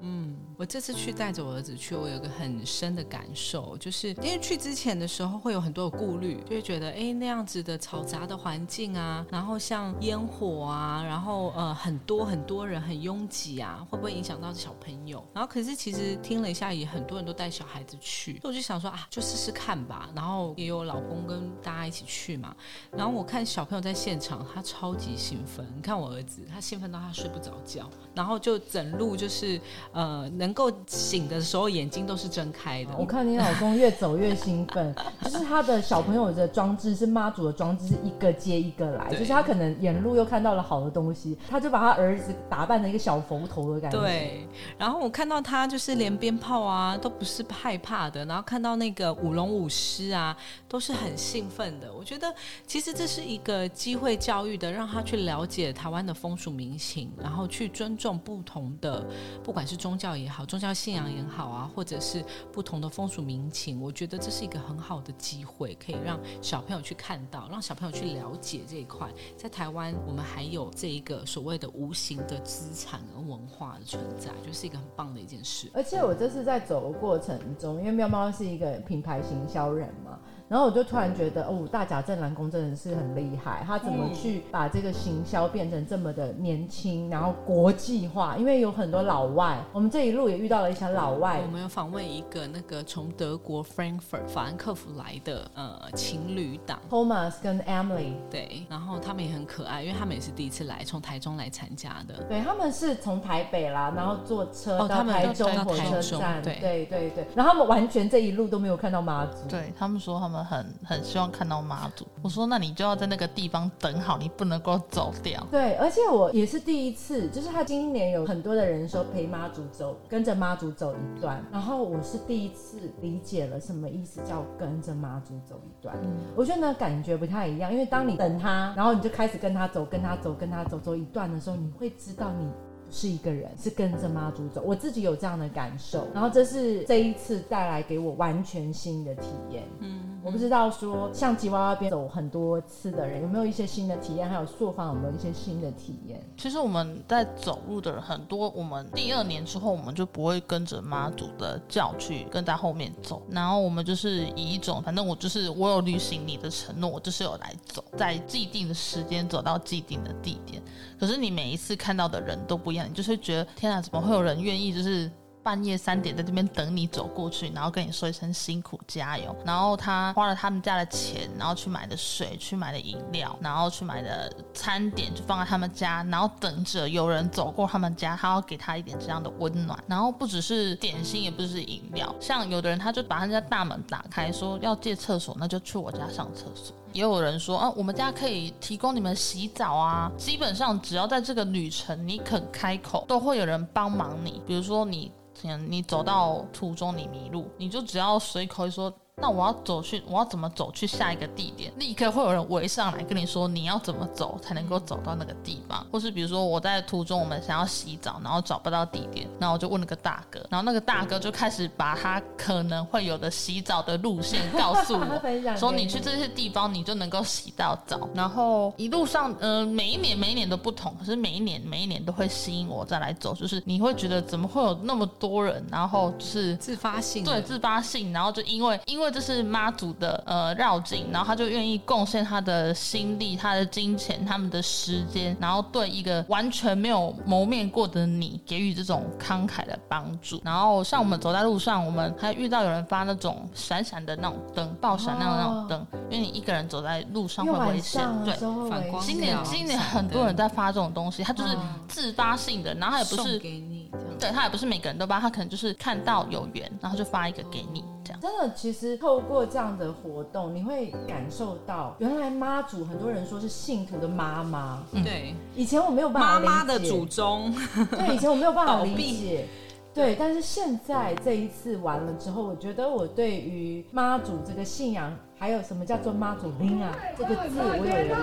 [0.00, 15.24] 嗯，我这次去带着我儿子去，我有个很深的感受，就是因为去之前的时候会有很多的顾虑，就会觉得哎那样子的嘈杂的环境啊，然后像烟火啊，然后呃很多很多人很拥挤啊，会不会影响到小朋友？
[15.32, 20.08] 然后可是其实听了一下，也很多人都带小孩子去，所以我就想说啊，就试试看吧。
[20.14, 22.54] 然后也有老公跟大家一起去嘛，
[22.92, 25.66] 然后我看小朋友在现场，他超级兴奋。
[25.74, 29.55] 你看我儿子，他兴奋到他睡不着觉，然后就整路就是
[29.92, 32.90] 呃能够醒的时候眼睛都是睁开的。
[32.98, 44.46] 我看你老公越走越兴奋，就是他的小朋友的装置是妈祖的装置，是一个接一个来，对就是他可能沿路又看到了好的东西，他就把他儿子打扮成一个小佛头的感觉。，对，
[44.78, 50.36] 然后我看到他就是连鞭炮啊都不是害怕的，然后看到那个舞龙舞狮啊
[50.68, 51.92] 都是很兴奋的。
[51.92, 52.34] 我觉得
[52.66, 59.04] 其实这是一个机会教育的，让他去了解台湾的风俗民情，然后去尊重不同的，
[59.46, 62.20] 不管是宗教也好，宗教信仰也好啊，或者是
[62.52, 63.80] 不同的风俗民情。
[63.80, 69.08] 我觉得这是一个很好的机会，可以让小朋友去看到，让小朋友去了解这一块。
[69.36, 75.70] 在台湾，我们还有这一个所谓的无形的资产跟文化的存在，就是一个很棒的一件事。
[75.72, 88.36] 而且我这次在走的过程中，因为喵猫是一个品牌行销人嘛，然后我就突然觉得，哦，大甲镇澜宫真的是很厉害，他怎么去把这个行销变成这么的年轻，然后国际化？
[88.36, 102.22] 因为有很多老外，我们这一路也遇到了一些老外我，们有访问一个那个从德国 Frankfurt 法兰克福来的呃情侣档，Thomas 跟 Emily，对，然后他们也很可爱，因为他们也是第一次来，从台中来参加的。
[102.28, 106.56] 对，他们是从台北啦，然后坐车到台中火车站，对。
[106.60, 112.06] 对对对，然后他们完全这一路都没有看到妈祖，对他们说他们很很希望看到妈祖。
[112.22, 115.46] 我说那你就要在那个地方等好，你不能够走掉。
[115.50, 125.96] 对，而且我也是第一次，就是他今年有很多的人说陪妈祖走，跟着妈祖走一段，然后我是第一次理解了什么意思叫跟着妈祖走一段。
[126.34, 132.50] 我觉得呢感觉不太一样，因为当你等他，然后你就开始跟他走，跟他走，跟他走，走一段的时候，你会知道你。
[132.86, 134.62] 不是一个人，是跟着妈祖走。
[134.64, 139.64] 我自己有这样的感受，然后这是这一次带来给我完全新的体验。
[139.80, 146.20] 嗯，我不知道说像吉娃娃边走很多次的人有没有一些新的体验，还有朔方有没有一些新的体验？
[146.36, 160.62] 其实我们在走路的人很多，我们第二年之后，我们就不会跟着妈祖的教去跟在后面走，然后我们就是以一种，反正我就是我有履行你的承诺，我就是有来走，在既定的时间走到既定的地点。
[160.98, 165.10] 可是你每一次看到的人都不就是觉得天啊，怎么会有人愿意就是
[165.46, 179.78] 半夜三点在这边等你走过去，然后跟你说一声辛苦加油，然后他花了他们家的钱，然后去买的水，去买的饮料，然后去买的餐点，就放在他们家，然后等着有人走过他们家，他要给他一点这样的温暖。
[179.86, 186.74] 然后不只是点心，也不只是饮料，像有的人他就把他家大门打开，说要借厕所，那就去我家上厕所。
[186.92, 190.10] 也有人说啊，我们家可以提供你们洗澡啊。
[190.16, 194.40] 基本上只要在这个旅程你肯开口，都会有人帮忙你。
[194.46, 198.92] 比如说你，天你走到途中你迷路，你就只要随口一说。
[199.18, 201.72] 那我要走去，我要怎么走去下一个地点？
[201.78, 215.22] 立刻会有人围上来跟你说你要怎么走才能够走到那个地方，或是比如说我在途中我们想要洗澡，然后找不到地点，然后我就问了个大哥，然后那个大哥就开始把他可能会有的洗澡的路线告诉我，
[215.56, 218.06] 说你去这些地方，你就能够洗到澡。
[218.12, 223.34] 然后一路上，呃，每一年每一年都不同，可是每一年每一年都会吸引我再来走。
[223.34, 240.40] 就是你会觉得怎么会有那么多人，然后就是自发性对自发性，然后就因为因为为这是妈祖的呃绕境，然后他就愿意贡献他的心力、他的金钱、他们的时间，然后对一个完全没有谋面过的你给予这种慷慨的帮助。
[240.44, 248.02] 然后像我们走在路上，我们还遇到有人发那种闪闪的那种灯，爆闪亮的那种灯，因为你一个人走在路上会危险。
[248.24, 248.34] 对，
[248.68, 249.02] 反光。
[249.02, 251.56] 今年今年很多人在发这种东西，他就是
[251.88, 257.84] 自发性的，然后他也不是给你，对他也不是每个人都发，他可能就是看到有缘，然后就发一个给你。
[258.20, 264.82] 真的，其实透过这样的活动，你会感受到原来妈祖很多人说是信徒的妈妈。
[264.92, 266.50] 对，以前我没有办法理解。
[266.50, 267.54] 妈妈的祖宗。
[267.90, 269.48] 对，以前我没有办法理解。
[269.94, 278.14] 对，但是现在这一次完了之后，我觉得我对于妈祖这个信仰，还有什么叫做妈祖灵啊这个字，我有了一个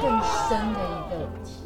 [0.00, 1.62] 更深的一个体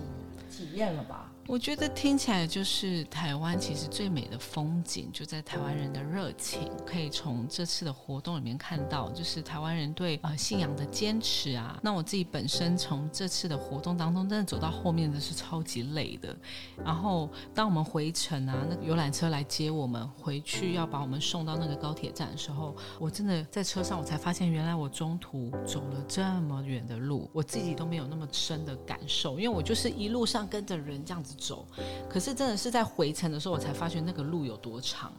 [0.50, 1.25] 体验了吧。
[1.48, 11.78] 我觉得听起来就是台湾其实最美的风景就在台湾人的热情，可以从这次的活动里面看到，就是台湾人对呃信仰的坚持啊。
[11.82, 16.36] 那我自己本身从这次的活动当中，真的走到后面的是超级累的。
[16.84, 31.35] 然后当我们回程啊，那个游览车来接我们回去，要把我们送到那个高铁站的时候，我真的在车上我才发现，原来我中途走了这么远的路，我自己都没有那么深的感受，因为我就是一路上跟着人这样子。
[31.36, 31.66] 走，
[32.08, 35.12] 可是真的是在回程的时候，我才发现那个路有多长。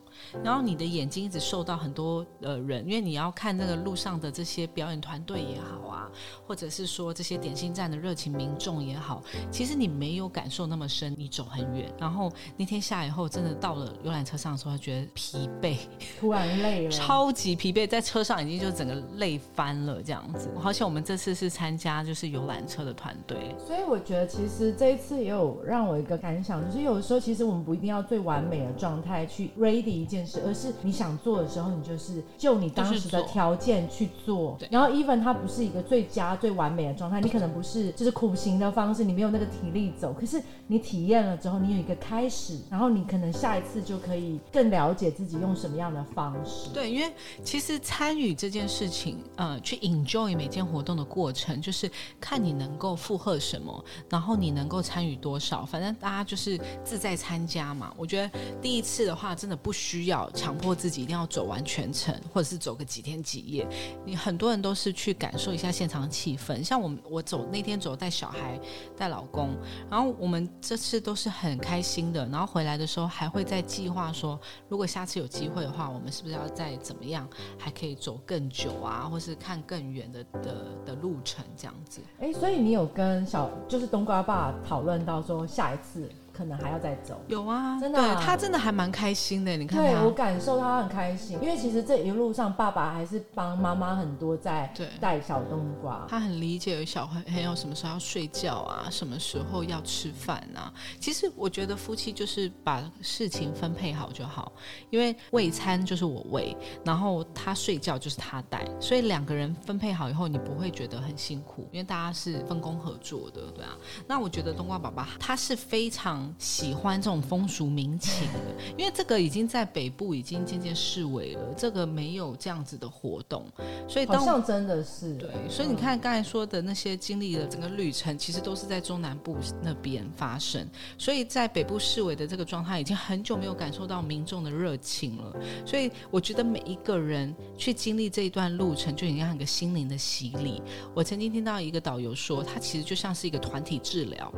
[0.43, 6.09] 然后你的眼睛一直受到很多呃人，因为你要看那个路上的这些表演团队也好啊，
[6.45, 11.93] 或者是说这些点心站的热情民众也好，其实你没有感受那么深，你走很远。
[11.99, 15.77] 然后那天下以后，真的到了游览车上的时候，觉得疲惫，
[16.19, 20.49] 突然累了， 超级疲惫，在车上已经就整个累翻了这样子。
[20.57, 30.07] 好像我们这次是参加就是游览车的团队，所以我觉得其实这一次也有让我一个感想，就是有的时候其实我们不一定要最完美的状态去 ready 一。
[30.07, 34.57] 件事，而是你想做的时候，你就是就你当时的条件去做。
[34.71, 40.13] 然后，even 它不是一个最佳、最完美的状态，你可能不是就是苦行的方式，你没有那个体力走。
[40.13, 46.69] 可是你体验了之后，你有一个开始，然后你可能下一次就可以更了解自己用什么样的方式。
[46.73, 47.11] 对，因为
[47.43, 51.91] 其实参与这件事情，呃，去 enjoy 每件活动的过程，就是
[52.21, 55.65] 看你能够负荷什么，然后你能够参与多少。
[55.65, 57.93] 反正大家就是自在参加嘛。
[57.95, 60.07] 我觉得第一次的话，真的不需。
[60.07, 63.67] 要强迫自己一定要走完全程，或者是走个几天几夜。
[64.05, 66.63] 你很多人都是去感受一下现场气氛。
[66.63, 68.57] 像我，我走那天走带小孩、
[68.95, 69.53] 带老公，
[69.89, 72.25] 然后我们这次都是很开心的。
[72.27, 81.99] 然后回来的时候还会再计划说，如果下次有机会的话，我们是不是要再怎么样，还可以走更久啊，或是看更远的的的路程这样子。
[82.19, 85.86] 哎，所以你有跟小就是冬瓜爸讨论到说下一次。
[85.93, 89.57] 四可能还要再走，有啊，真的，对他真的还蛮开心的。
[89.57, 100.71] 你看，对我感受他很开心，因为其实这一路上爸爸还是帮妈妈很多在带小冬瓜，他很理解有小朋友什么时候要睡觉啊，什么时候要吃饭啊。
[100.99, 104.51] 其实我觉得夫妻就是把事情分配好就好，
[104.91, 113.75] 因为喂餐就是我喂，然后他睡觉就是他带，所以两个人分配好以后，你不会觉得很辛苦，因为大家是分工合作的，对啊。
[114.05, 116.26] 那我觉得冬瓜爸爸他是非常。
[116.37, 118.39] 喜欢这种风俗民情的，
[118.77, 123.45] 因为这个已经在北部已经渐渐式微了，这个没有这样子的活动，
[123.87, 125.29] 所以好像真的是对。
[125.49, 135.35] 所以你看刚才说的那些经历的整个旅程，其实都是在中南部那边发生，所以在北部市委的这个状态，已经很久没有感受到民众的热情了。
[135.65, 140.61] 所以我觉得每一个人去经历这一段路程，就已经像一个心灵的洗礼。
[140.93, 144.33] 我曾经听到一个导游说，他其实就像是一个团体治疗。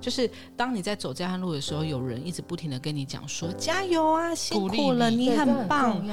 [0.00, 6.04] 就是当你在走这段路的时候，有人一直不停的跟你讲说加油啊，辛苦了，你很棒。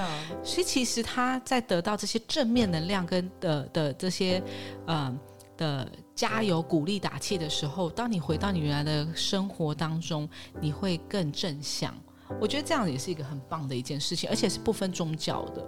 [0.44, 4.42] 所以其实他在得到这些正面能量跟的的这些
[4.88, 5.16] 呃
[5.58, 10.28] 的加油鼓励打气的时候，当你回到你原来的生活当中，
[10.60, 11.94] 你会更正向。
[12.40, 15.64] 我觉得这样也是一个很棒的一件事情，而且是不分宗教的。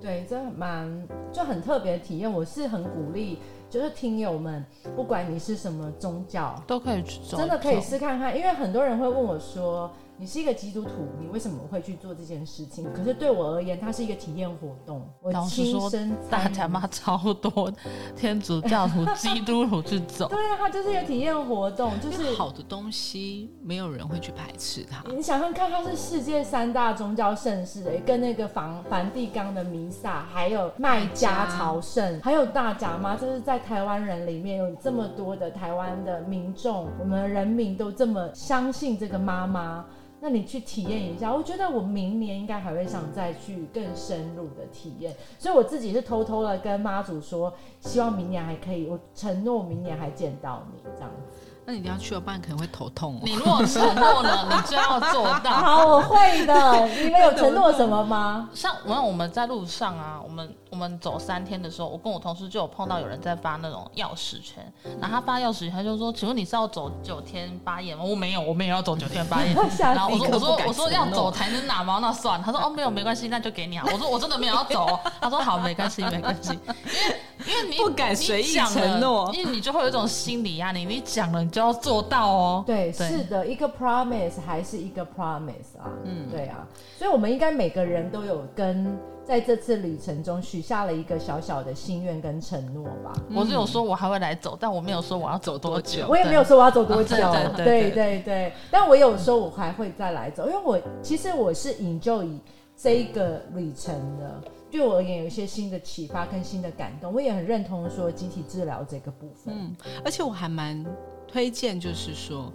[0.00, 3.38] 对，这蛮就很特别体验，我是很鼓励。
[3.70, 4.64] 就是听友们，
[4.96, 9.90] 不管你是什么宗教，都可以去真的可以试看看，因为很多人会问我说。
[10.20, 12.92] 你是一个基督徒，你为什么会去做这件事情？
[12.92, 15.08] 可是对我而言，它是一个体验活动。
[15.22, 17.72] 我亲身大家妈超多
[18.16, 20.26] 天主教徒、基督徒去走。
[20.34, 25.04] 对啊，它就是一个体验活动，就是好的东西，没有人会去排斥它。
[25.08, 39.86] 你想想看，它是世界三大宗教盛事，哎，跟那个梵梵蒂冈的弥撒，还有麦加朝圣，还有大甲妈，就是在台湾人里面有这么多的台湾的民众，我们人民都这么相信这个妈妈。
[40.20, 51.38] 那你去体验一下，我觉得我明年应该还会想再去更深入的体验，所以我自己是偷偷的跟妈祖说，希望明年还可以，我承诺明年还见到你这样子。
[51.64, 53.20] 那你一定要去了，不然可能会头痛哦。
[53.22, 55.50] 你如果承诺了，你就要做到。
[55.50, 56.86] 好，我会的。
[57.04, 58.48] 你们有承诺什么吗？
[58.54, 64.64] 像我我们在路上啊，我们我们走三天的时候，我跟我同事就有碰到有人在发那种钥匙圈，
[65.00, 69.54] 然后他发钥匙圈，他就说：“请问你是要走九天八夜吗？”我没有，我没有要走九天八夜。
[69.78, 71.98] 然后我说：“我说我说要走才能拿吗？
[72.00, 74.98] 那算了。”他说：“哦，没有，没关系，那就给你啊。”我说：“我真的没有要走。
[75.20, 76.68] ”他说：“好，没关系，没关系。”因
[77.08, 77.16] 为
[77.46, 82.64] 因为你 不敢随意承诺，因为你就会有一种心理压力，你讲了你就要做到哦。
[82.66, 85.88] 对，是的，一个 promise 还是一个 promise 啊。
[86.04, 86.66] 嗯，对啊，
[86.98, 88.98] 所以我们应该每个人都有跟
[89.28, 93.12] 在这次旅程中许下了一个小小的心愿跟承诺吧。
[93.36, 96.06] 我是有说我还会来走，但我没有说我要走多久。
[96.08, 97.14] 我也没有说我要走多久。
[97.54, 102.38] 对对对对，但我有说我还会再来走，因为我其实我是 enjoy
[102.74, 104.40] 这一个旅程的。
[104.70, 109.54] 对我而言，有一些新的启发跟新的感动，我也很认同说集体治疗这个部分。
[109.54, 110.82] 嗯，而且我还蛮
[111.26, 112.50] 推荐，就是说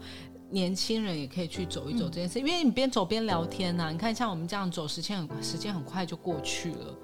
[0.54, 3.90] 年轻人也可以去走一走这件事，因为你边走边聊天呐。
[3.92, 6.96] 你看，像我们这样走，时间很时间很快就过去了。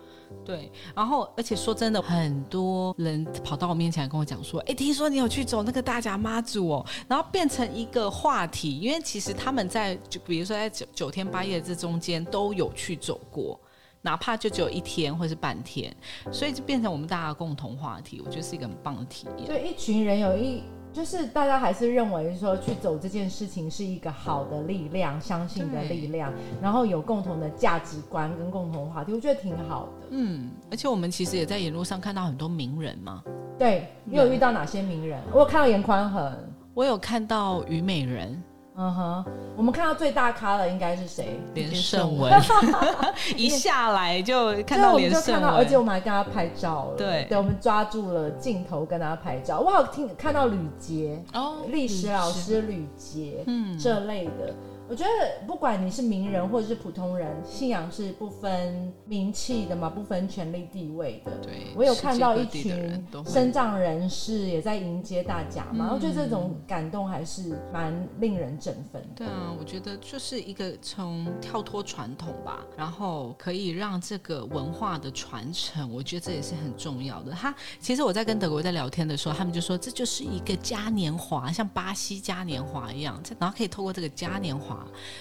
[0.46, 13.60] 对，然后而且说真的，很多人跑到我面前来跟我讲说：“哎，听说你有去走那个大甲妈祖哦。”然后变成一个话题，因为其实他们在就比如说在九九天八夜这中间都有去走过。
[14.02, 15.94] 哪怕就只有一天或是半天，
[16.32, 19.46] 所以就变成我们大家共同话题，我觉得是一个很棒的体验。
[19.46, 30.08] 对，一群人有一，就是大家还是认为说去走这件事情是一个好的力量，相信的力量，然后有共同的价值观跟共同话题，我觉得挺好的。
[30.10, 33.24] 嗯，而且我们其实也在沿路上看到很多名人嘛。
[33.58, 35.22] 对，你有遇到哪些名人？
[35.32, 36.34] 我有看到严宽恒，
[36.74, 38.42] 我有看到虞美人。
[38.82, 39.26] 嗯哼，
[39.58, 41.38] 我们看到最大咖的应该是谁？
[41.54, 42.32] 连胜文，
[43.36, 46.98] 一下来就看到连胜文，而且我们还跟他拍照了。
[46.98, 49.60] 对，对，我们抓住了镜头跟他拍照。
[49.60, 54.56] 我好听看到吕杰哦，历史老师吕杰，嗯，这类的。
[54.90, 61.32] 我觉得不管你是名人或者是普通人，信仰是不分名气的嘛，不分权力地位的。
[61.44, 69.10] 对，我有看到一群身障人士也在迎接大家嘛，我觉得这种感动还是蛮令人振奋的。
[69.18, 77.32] 对啊，我觉得就是一个从跳脱传统吧，然后可以让这个文化的传承，我觉得这也是很重要的。
[77.34, 84.79] 他其实我在跟德国在聊天的时候，他们就说这就是一个嘉年华，像巴西嘉年华一样，然后可以透过这个嘉年华。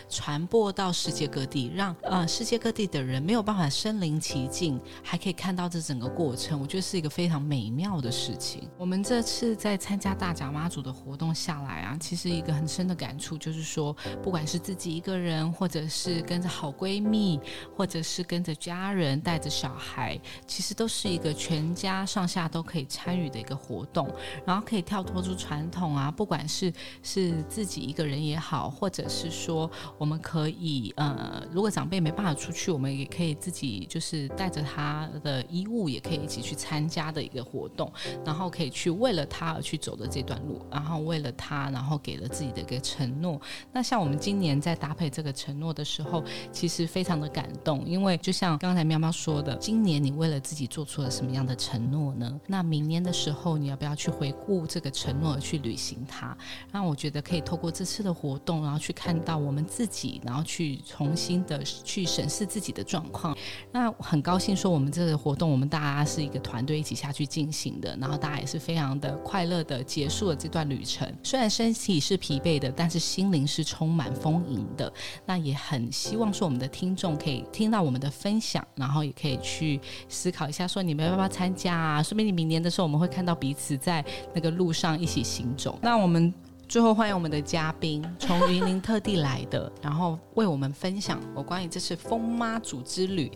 [0.09, 8.69] 传播到世界各地，让呃世界各地的人没有办法身临其境，还可以看到这整个过程，我觉得是一个非常美妙的事情。
[8.77, 17.41] 我们这次在参加大甲妈祖的活动下来啊，其实一个很深的感触就是说，不管是自己一个人，或者是跟着好闺蜜，
[17.77, 24.13] 或者是跟着家人带着小孩，其实都是一个全家上下都可以参与的一个活动，
[24.45, 29.29] 然后可以跳脱出传统啊，不管是是自己一个人也好，或者是。
[29.49, 37.91] 说我们可以呃，如果长辈没办法出去，我们也可以自己就是带着他的衣物，也可以一起去参加的一个活动，
[38.27, 43.41] 然后可以去为了他而去走的这段路，然后为了他，然后给了自己的一个承诺。
[43.73, 46.23] 那像我们今年在搭配这个承诺的时候，
[46.53, 52.39] 其实非常的感动，因为就像刚才喵喵说的，今年你为了自己做出了什么样的承诺呢？
[52.47, 56.37] 那明年的时候，你要不要去回顾这个承诺去履行它？
[56.71, 59.38] 让我觉得可以透过这次的活动，然后去看到。
[59.39, 63.37] 我们自己，然后去重新的去审视自己的状况。
[63.71, 71.11] 那很高兴说，我们这个活动，我们大家是一个团队一起下去进行的，然后大家也是非常的快乐的结束了这段旅程。
[71.23, 74.93] 虽然身体是疲惫的，但是心灵是充满丰盈的。
[75.25, 82.03] 那也很希望说，我们的听众可以听到我们的分享，然后也可以去思考一下，说你们要不要参加啊？
[82.03, 85.79] 说不定你明年的时候，我们会看到彼此在那个路上一起行走。
[85.83, 86.33] 那我们。
[86.69, 93.33] 最后欢迎我们的嘉宾， 从云林特地来的，然后为我们分享我关于这次风妈组之旅，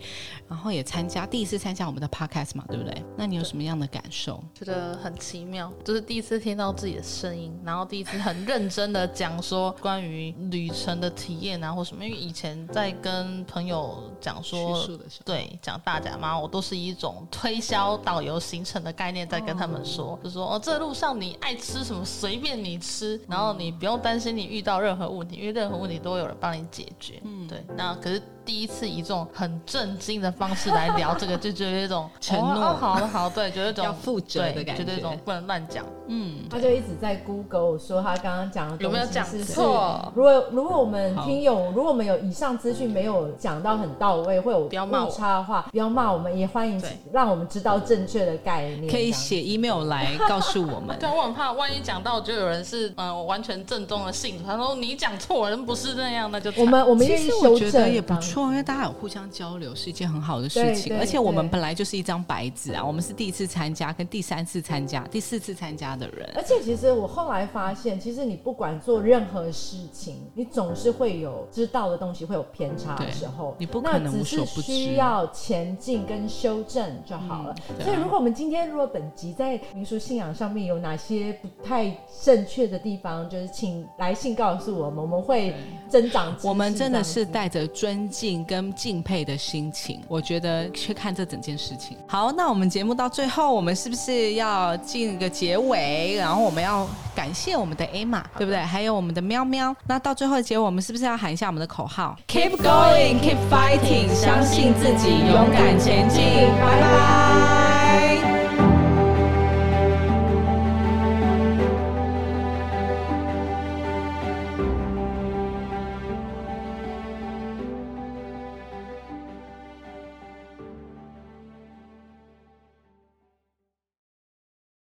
[0.47, 3.03] 然后也参加第一次参加我们的 podcast 嘛，对不对？
[3.16, 4.45] 那你有什么样的感受？
[4.55, 14.87] 觉得很奇妙，就是第一次听到自己的声音，然后第一次很认真的讲说 关于旅程的体验啊或什么，因为以前在跟朋友讲说，
[15.24, 23.18] 对，讲大甲妈，我都是一种推销导游行程的概念在跟他们说，就说哦，这路上你爱吃什么随便你吃。
[23.29, 27.20] 然后你不用担心你遇到任何问题，因为任何问题都有人帮你解决。
[27.25, 27.62] 嗯，对。
[27.77, 32.49] 那可是第一次以这种很震惊的方式来聊这个，就觉得有一种承诺。
[32.49, 34.82] 哦哦好的好，对， 觉得有一种要负责的感觉。
[34.82, 35.84] 觉得一种不能乱讲。
[36.09, 46.82] 嗯，他就一直在 Google 说他刚刚讲的有没有讲东西是是错如果如果我们听友，如果我们有以上资讯没有讲到很到位，会有误差的话，不要骂我们，也欢迎
[47.12, 48.90] 让我们知道正确的概念。
[48.90, 50.97] 可以写 email 来告诉我们。
[51.01, 66.28] 对啊，我很怕万一讲到就有人是嗯、呃完全正宗的信，他说你讲错人不是那样，那就我们我们其愿意修实我觉得正，也不错，因为大家有互相交流是一件很好的事情，而且我们本来就是一张白纸啊，我们是第一次参加跟第三次参加、第四次参加的人。
[66.35, 77.55] 而且其实我后来发现，其实你不管做任何事情，你总是会有知道的东西会有偏差的时候，你不可能只无所不知是需要前进跟修正就好了。
[77.80, 85.55] 所以如果我们今天如果本集在民俗信仰上面有哪些不太正确的地方，就是请来信告诉我们，我们会
[85.89, 86.35] 增长。
[86.43, 91.97] 我们真的是带着尊敬跟敬佩的心情，我觉得去看这整件事情。
[92.07, 96.14] 好，那我们节目到最后，我们是不是要进一个结尾？
[96.16, 98.61] 然后我们要感谢我们的 Emma，对不对？
[98.61, 99.75] 还有我们的喵喵。
[99.87, 106.23] 那到最后的结尾，我们是不是要喊一下我们的口号？Keep going, keep fighting，相信自己，勇敢前进。
[106.61, 108.22] 拜拜。